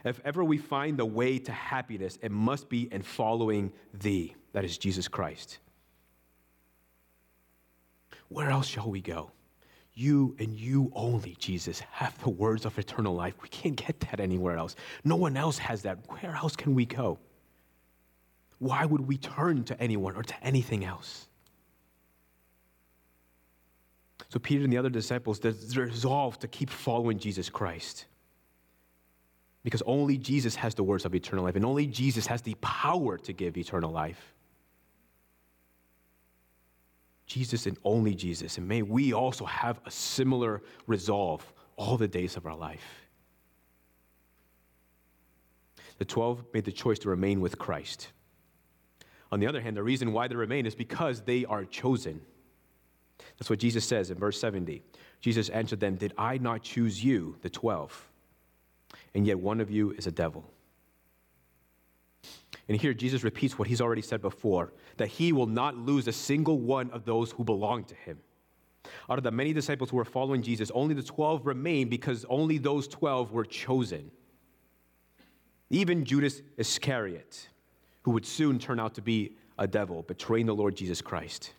[0.04, 4.66] If ever we find the way to happiness, it must be in following thee, that
[4.66, 5.60] is Jesus Christ.
[8.30, 9.32] Where else shall we go?
[9.94, 13.36] You and you only, Jesus, have the words of eternal life.
[13.42, 14.76] We can't get that anywhere else.
[15.04, 16.00] No one else has that.
[16.08, 17.20] Where else can we go?
[18.62, 21.26] Why would we turn to anyone or to anything else?
[24.30, 28.06] So Peter and the other disciples resolved to keep following Jesus Christ.
[29.64, 33.18] Because only Jesus has the words of eternal life, and only Jesus has the power
[33.18, 34.36] to give eternal life.
[37.26, 38.60] Jesus and only Jesus.
[38.60, 43.08] And may we also have a similar resolve all the days of our life.
[45.98, 48.10] The 12 made the choice to remain with Christ.
[49.32, 52.22] On the other hand, the reason why they remain is because they are chosen.
[53.38, 54.82] That's what Jesus says in verse 70.
[55.22, 58.10] Jesus answered them, Did I not choose you, the 12?
[59.14, 60.44] And yet one of you is a devil.
[62.68, 66.14] And here Jesus repeats what he's already said before that he will not lose a
[66.14, 68.20] single one of those who belong to him.
[69.10, 72.58] Out of the many disciples who were following Jesus, only the 12 remained because only
[72.58, 74.12] those 12 were chosen.
[75.70, 77.48] Even Judas Iscariot,
[78.04, 81.54] who would soon turn out to be a devil, betraying the Lord Jesus Christ.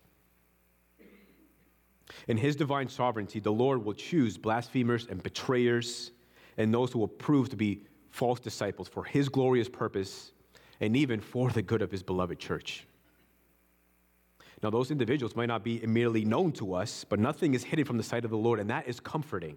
[2.29, 6.11] In his divine sovereignty, the Lord will choose blasphemers and betrayers
[6.59, 10.33] and those who will prove to be false disciples for his glorious purpose
[10.81, 12.87] and even for the good of his beloved church.
[14.63, 17.97] Now, those individuals might not be immediately known to us, but nothing is hidden from
[17.97, 19.57] the sight of the Lord, and that is comforting.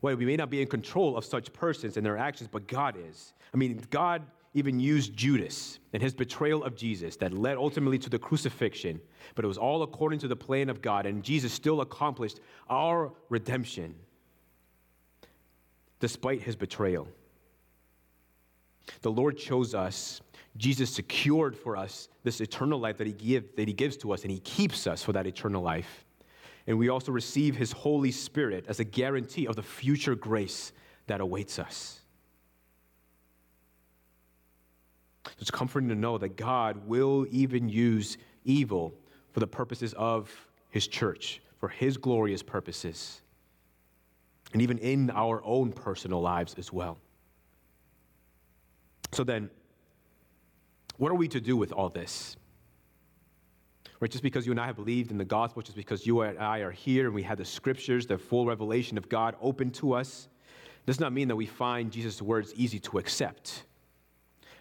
[0.00, 2.96] Well, we may not be in control of such persons and their actions, but God
[2.96, 3.34] is.
[3.52, 4.22] I mean, God
[4.54, 9.00] even used Judas and his betrayal of Jesus that led ultimately to the crucifixion,
[9.34, 13.12] but it was all according to the plan of God, and Jesus still accomplished our
[13.28, 13.94] redemption
[16.00, 17.08] despite his betrayal.
[19.02, 20.20] The Lord chose us.
[20.56, 24.22] Jesus secured for us this eternal life that he, give, that he gives to us,
[24.22, 26.04] and He keeps us for that eternal life.
[26.66, 30.72] And we also receive His Holy Spirit as a guarantee of the future grace
[31.06, 32.00] that awaits us.
[35.38, 38.94] It's comforting to know that God will even use evil
[39.32, 40.30] for the purposes of
[40.70, 43.22] His church, for His glorious purposes,
[44.52, 46.98] and even in our own personal lives as well.
[49.12, 49.50] So then,
[50.96, 52.36] what are we to do with all this?
[54.00, 56.38] Right, just because you and I have believed in the gospel, just because you and
[56.38, 59.92] I are here and we have the scriptures, the full revelation of God open to
[59.92, 60.28] us,
[60.86, 63.64] does not mean that we find Jesus' words easy to accept.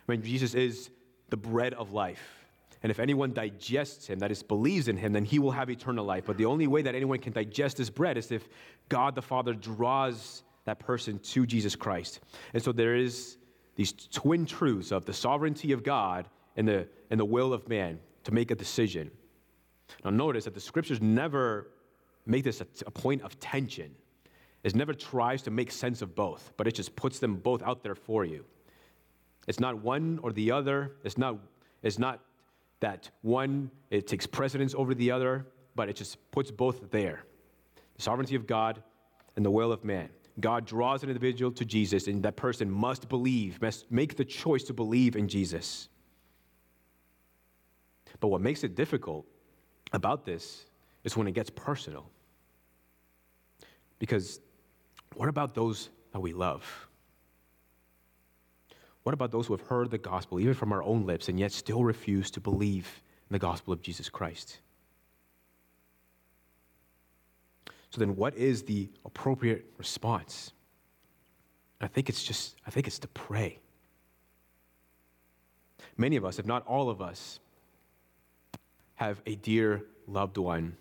[0.07, 0.89] Mean, Jesus is
[1.29, 2.37] the bread of life.
[2.83, 6.05] And if anyone digests him, that is, believes in him, then he will have eternal
[6.05, 6.25] life.
[6.25, 8.47] But the only way that anyone can digest this bread is if
[8.87, 12.19] God the Father draws that person to Jesus Christ.
[12.53, 13.37] And so there is
[13.75, 17.99] these twin truths of the sovereignty of God and the, and the will of man
[18.25, 19.11] to make a decision.
[20.03, 21.69] Now, notice that the scriptures never
[22.25, 23.95] make this a, a point of tension.
[24.63, 27.83] It never tries to make sense of both, but it just puts them both out
[27.83, 28.45] there for you.
[29.47, 30.91] It's not one or the other.
[31.03, 31.37] It's not,
[31.81, 32.19] it's not
[32.79, 37.23] that one it takes precedence over the other, but it just puts both there.
[37.95, 38.83] The sovereignty of God
[39.35, 40.09] and the will of man.
[40.39, 44.63] God draws an individual to Jesus, and that person must believe, must make the choice
[44.65, 45.89] to believe in Jesus.
[48.19, 49.25] But what makes it difficult
[49.93, 50.65] about this
[51.03, 52.09] is when it gets personal.
[53.99, 54.39] Because
[55.15, 56.87] what about those that we love?
[59.07, 61.53] What about those who have heard the gospel, even from our own lips, and yet
[61.53, 64.59] still refuse to believe in the gospel of Jesus Christ?
[67.89, 70.51] So then, what is the appropriate response?
[71.79, 73.59] I think it's just, I think it's to pray.
[75.95, 77.39] Many of us, if not all of us,
[78.95, 80.75] have a dear loved one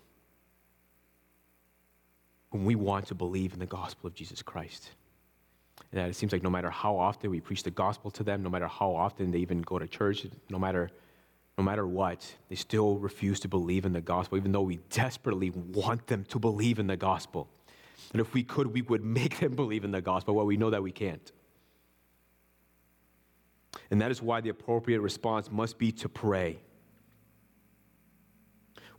[2.51, 4.89] whom we want to believe in the gospel of Jesus Christ.
[5.91, 8.43] And that it seems like no matter how often we preach the gospel to them,
[8.43, 10.91] no matter how often they even go to church, no matter
[11.57, 15.49] no matter what, they still refuse to believe in the gospel, even though we desperately
[15.49, 17.49] want them to believe in the gospel.
[18.11, 20.69] And if we could, we would make them believe in the gospel, but we know
[20.69, 21.31] that we can't.
[23.89, 26.59] And that is why the appropriate response must be to pray.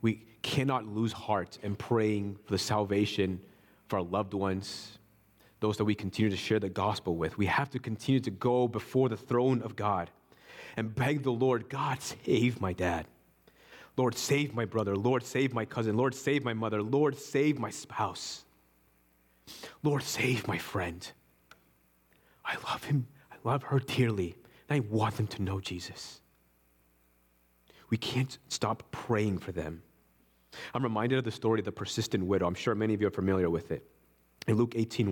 [0.01, 3.41] We cannot lose heart in praying for the salvation
[3.89, 4.98] of our loved ones,
[5.59, 7.37] those that we continue to share the gospel with.
[7.37, 10.09] We have to continue to go before the throne of God
[10.77, 13.05] and beg the Lord, God, save my dad.
[13.97, 14.95] Lord, save my brother.
[14.95, 15.97] Lord, save my cousin.
[15.97, 16.81] Lord, save my mother.
[16.81, 18.45] Lord, save my spouse.
[19.83, 21.11] Lord, save my friend.
[22.45, 23.07] I love him.
[23.31, 24.37] I love her dearly.
[24.69, 26.21] And I want them to know Jesus.
[27.89, 29.81] We can't stop praying for them.
[30.73, 32.47] I'm reminded of the story of the persistent widow.
[32.47, 33.83] I'm sure many of you are familiar with it.
[34.47, 35.11] In Luke 18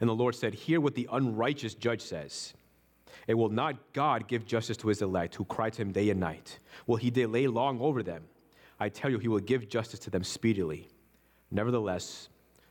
[0.00, 2.54] And the Lord said, Hear what the unrighteous judge says.
[3.28, 6.20] And will not God give justice to his elect who cry to him day and
[6.20, 6.58] night?
[6.86, 8.24] Will he delay long over them?
[8.78, 10.88] I tell you, he will give justice to them speedily.
[11.50, 12.28] Nevertheless,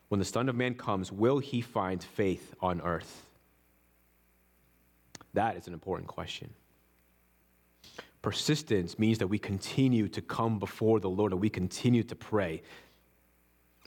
[0.07, 3.29] when the Son of Man comes, will he find faith on earth?
[5.33, 6.49] That is an important question.
[8.21, 12.63] Persistence means that we continue to come before the Lord and we continue to pray.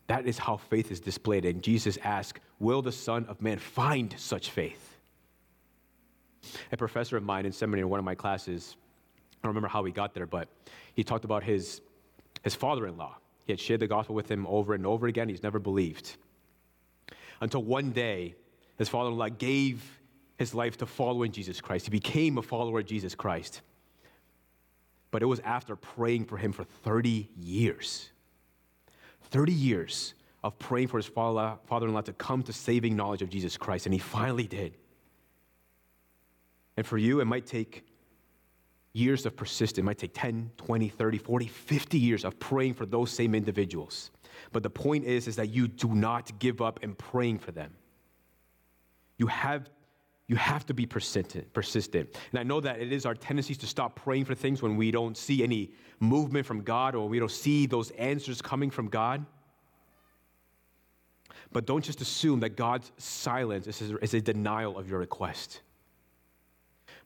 [0.06, 1.44] That is how faith is displayed.
[1.44, 4.96] And Jesus asked, Will the Son of Man find such faith?
[6.72, 8.76] A professor of mine in seminary, in one of my classes,
[9.42, 10.48] I don't remember how he got there, but
[10.94, 11.80] he talked about his,
[12.42, 13.16] his father in law.
[13.44, 15.28] He had shared the gospel with him over and over again.
[15.28, 16.16] He's never believed.
[17.40, 18.36] Until one day,
[18.78, 19.82] his father in law gave
[20.38, 21.86] his life to following Jesus Christ.
[21.86, 23.62] He became a follower of Jesus Christ.
[25.10, 28.11] But it was after praying for him for 30 years.
[29.32, 30.14] 30 years
[30.44, 33.86] of praying for his father in law to come to saving knowledge of Jesus Christ,
[33.86, 34.76] and he finally did.
[36.76, 37.84] And for you, it might take
[38.92, 39.78] years of persistence.
[39.78, 44.10] It might take 10, 20, 30, 40, 50 years of praying for those same individuals.
[44.52, 47.72] But the point is, is that you do not give up in praying for them.
[49.16, 49.68] You have,
[50.32, 52.08] you have to be persistent, persistent.
[52.30, 54.90] And I know that it is our tendencies to stop praying for things when we
[54.90, 59.26] don't see any movement from God or we don't see those answers coming from God.
[61.52, 65.60] But don't just assume that God's silence is a, is a denial of your request.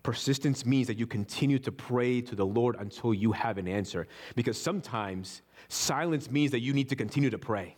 [0.04, 4.06] Persistence means that you continue to pray to the Lord until you have an answer.
[4.36, 7.74] Because sometimes silence means that you need to continue to pray.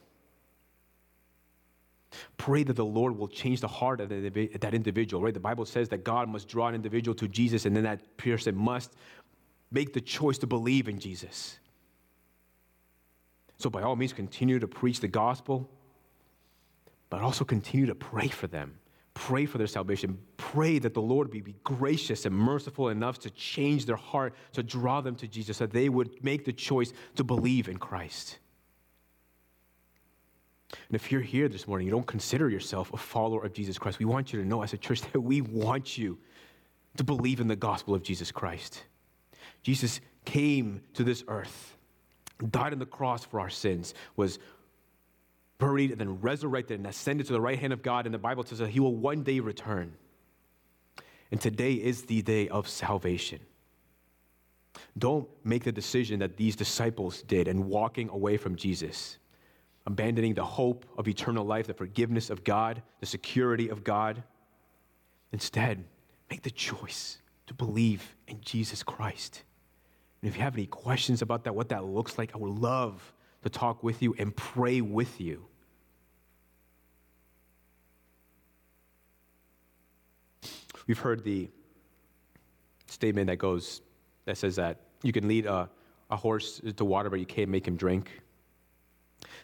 [2.36, 5.34] Pray that the Lord will change the heart of that individual, right?
[5.34, 8.56] The Bible says that God must draw an individual to Jesus, and then that person
[8.56, 8.94] must
[9.70, 11.58] make the choice to believe in Jesus.
[13.58, 15.68] So, by all means, continue to preach the gospel,
[17.10, 18.78] but also continue to pray for them
[19.18, 20.16] pray for their salvation.
[20.36, 25.00] Pray that the Lord be, gracious and merciful enough to change their heart, to draw
[25.00, 28.38] them to Jesus, so that they would make the choice to believe in Christ.
[30.70, 33.98] And if you're here this morning, you don't consider yourself a follower of Jesus Christ,
[33.98, 36.18] we want you to know as a church that we want you
[36.96, 38.82] to believe in the gospel of Jesus Christ.
[39.62, 41.76] Jesus came to this earth,
[42.50, 44.38] died on the cross for our sins, was
[45.58, 48.06] buried, and then resurrected and ascended to the right hand of God.
[48.06, 49.94] And the Bible says that he will one day return.
[51.30, 53.40] And today is the day of salvation.
[54.96, 59.18] Don't make the decision that these disciples did and walking away from Jesus,
[59.88, 64.22] abandoning the hope of eternal life, the forgiveness of God, the security of God.
[65.32, 65.82] Instead,
[66.30, 67.16] make the choice
[67.46, 69.44] to believe in Jesus Christ.
[70.20, 73.14] And if you have any questions about that, what that looks like, I would love
[73.44, 75.46] to talk with you and pray with you.
[80.86, 81.48] We've heard the
[82.88, 83.80] statement that goes,
[84.26, 85.70] that says that you can lead a,
[86.10, 88.20] a horse to water, but you can't make him drink.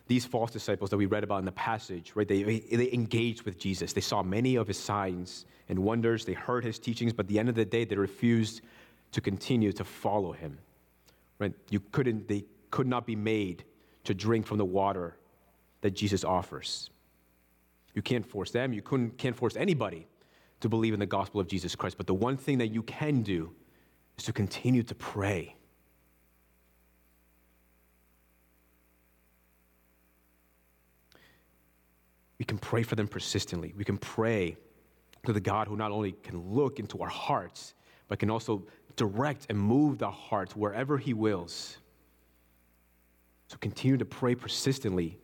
[0.06, 3.58] These false disciples that we read about in the passage, right, they, they engaged with
[3.58, 3.92] Jesus.
[3.92, 6.24] They saw many of his signs and wonders.
[6.24, 8.60] They heard his teachings, but at the end of the day, they refused
[9.12, 10.58] to continue to follow him.
[11.38, 11.54] Right?
[11.70, 13.64] You couldn't, they could not be made
[14.04, 15.16] to drink from the water
[15.80, 16.90] that Jesus offers.
[17.94, 18.72] You can't force them.
[18.72, 20.06] You couldn't, can't force anybody
[20.60, 21.96] to believe in the gospel of Jesus Christ.
[21.96, 23.52] But the one thing that you can do
[24.18, 25.56] is to continue to pray.
[32.44, 33.72] We can pray for them persistently.
[33.74, 34.58] We can pray
[35.24, 37.72] to the God who not only can look into our hearts,
[38.06, 38.66] but can also
[38.96, 41.78] direct and move the hearts wherever He wills.
[43.48, 45.16] So continue to pray persistently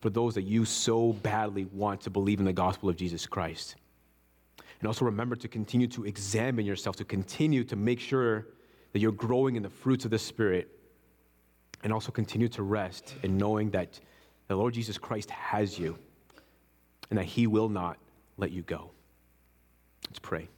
[0.00, 3.74] for those that you so badly want to believe in the gospel of Jesus Christ.
[4.78, 8.46] And also remember to continue to examine yourself, to continue to make sure
[8.92, 10.68] that you're growing in the fruits of the Spirit.
[11.82, 13.98] And also continue to rest in knowing that
[14.46, 15.98] the Lord Jesus Christ has you
[17.10, 17.98] and that He will not
[18.36, 18.90] let you go.
[20.08, 20.48] Let's pray.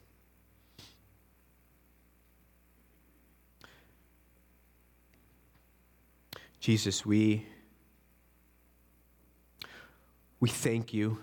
[6.60, 7.46] Jesus, we,
[10.40, 11.18] we thank you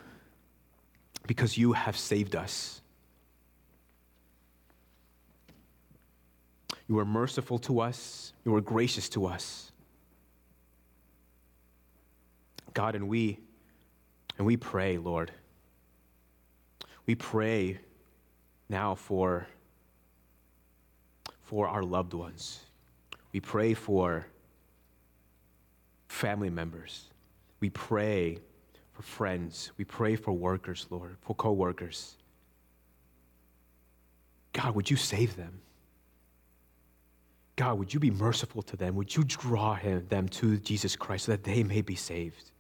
[1.28, 2.82] because you have saved us.
[6.88, 8.34] You are merciful to us.
[8.46, 9.72] You are gracious to us.
[12.74, 13.40] God, and we
[14.38, 15.32] and we pray, Lord.
[17.06, 17.80] We pray
[18.70, 19.48] now for
[21.42, 22.60] for our loved ones.
[23.32, 24.28] We pray for
[26.10, 27.06] family members.
[27.62, 28.40] We pray
[28.92, 29.72] for friends.
[29.78, 32.18] We pray for workers, Lord, for co-workers.
[34.52, 35.62] God, would you save them?
[37.56, 38.96] God, would you be merciful to them?
[38.96, 42.52] Would you draw him, them to Jesus Christ so that they may be saved?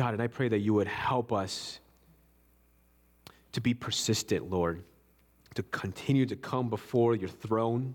[0.00, 1.78] God, and I pray that you would help us
[3.52, 4.82] to be persistent, Lord,
[5.56, 7.94] to continue to come before your throne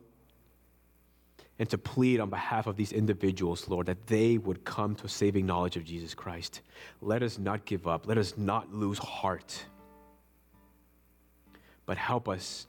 [1.57, 5.09] and to plead on behalf of these individuals, Lord, that they would come to a
[5.09, 6.61] saving knowledge of Jesus Christ.
[7.01, 8.05] Let us not give up.
[8.05, 9.65] Let us not lose heart.
[11.87, 12.67] But help us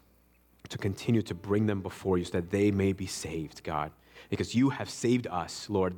[0.70, 3.92] to continue to bring them before you so that they may be saved, God.
[4.30, 5.94] Because you have saved us, Lord.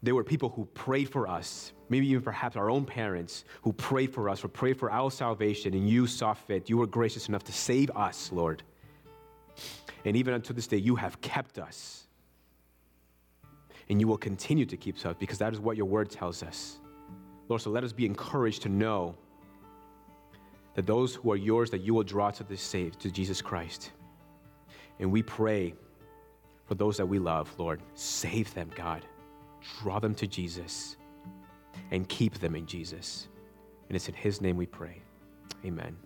[0.00, 4.12] There were people who prayed for us, maybe even perhaps our own parents who prayed
[4.12, 6.68] for us or prayed for our salvation, and you saw fit.
[6.68, 8.62] You were gracious enough to save us, Lord.
[10.04, 12.04] And even unto this day, you have kept us.
[13.88, 16.78] And you will continue to keep us because that is what your word tells us.
[17.48, 19.14] Lord, so let us be encouraged to know
[20.74, 23.92] that those who are yours, that you will draw to the saved, to Jesus Christ.
[25.00, 25.74] And we pray
[26.66, 27.80] for those that we love, Lord.
[27.94, 29.04] Save them, God.
[29.80, 30.96] Draw them to Jesus
[31.90, 33.28] and keep them in Jesus.
[33.88, 35.02] And it's in His name we pray.
[35.64, 35.96] Amen.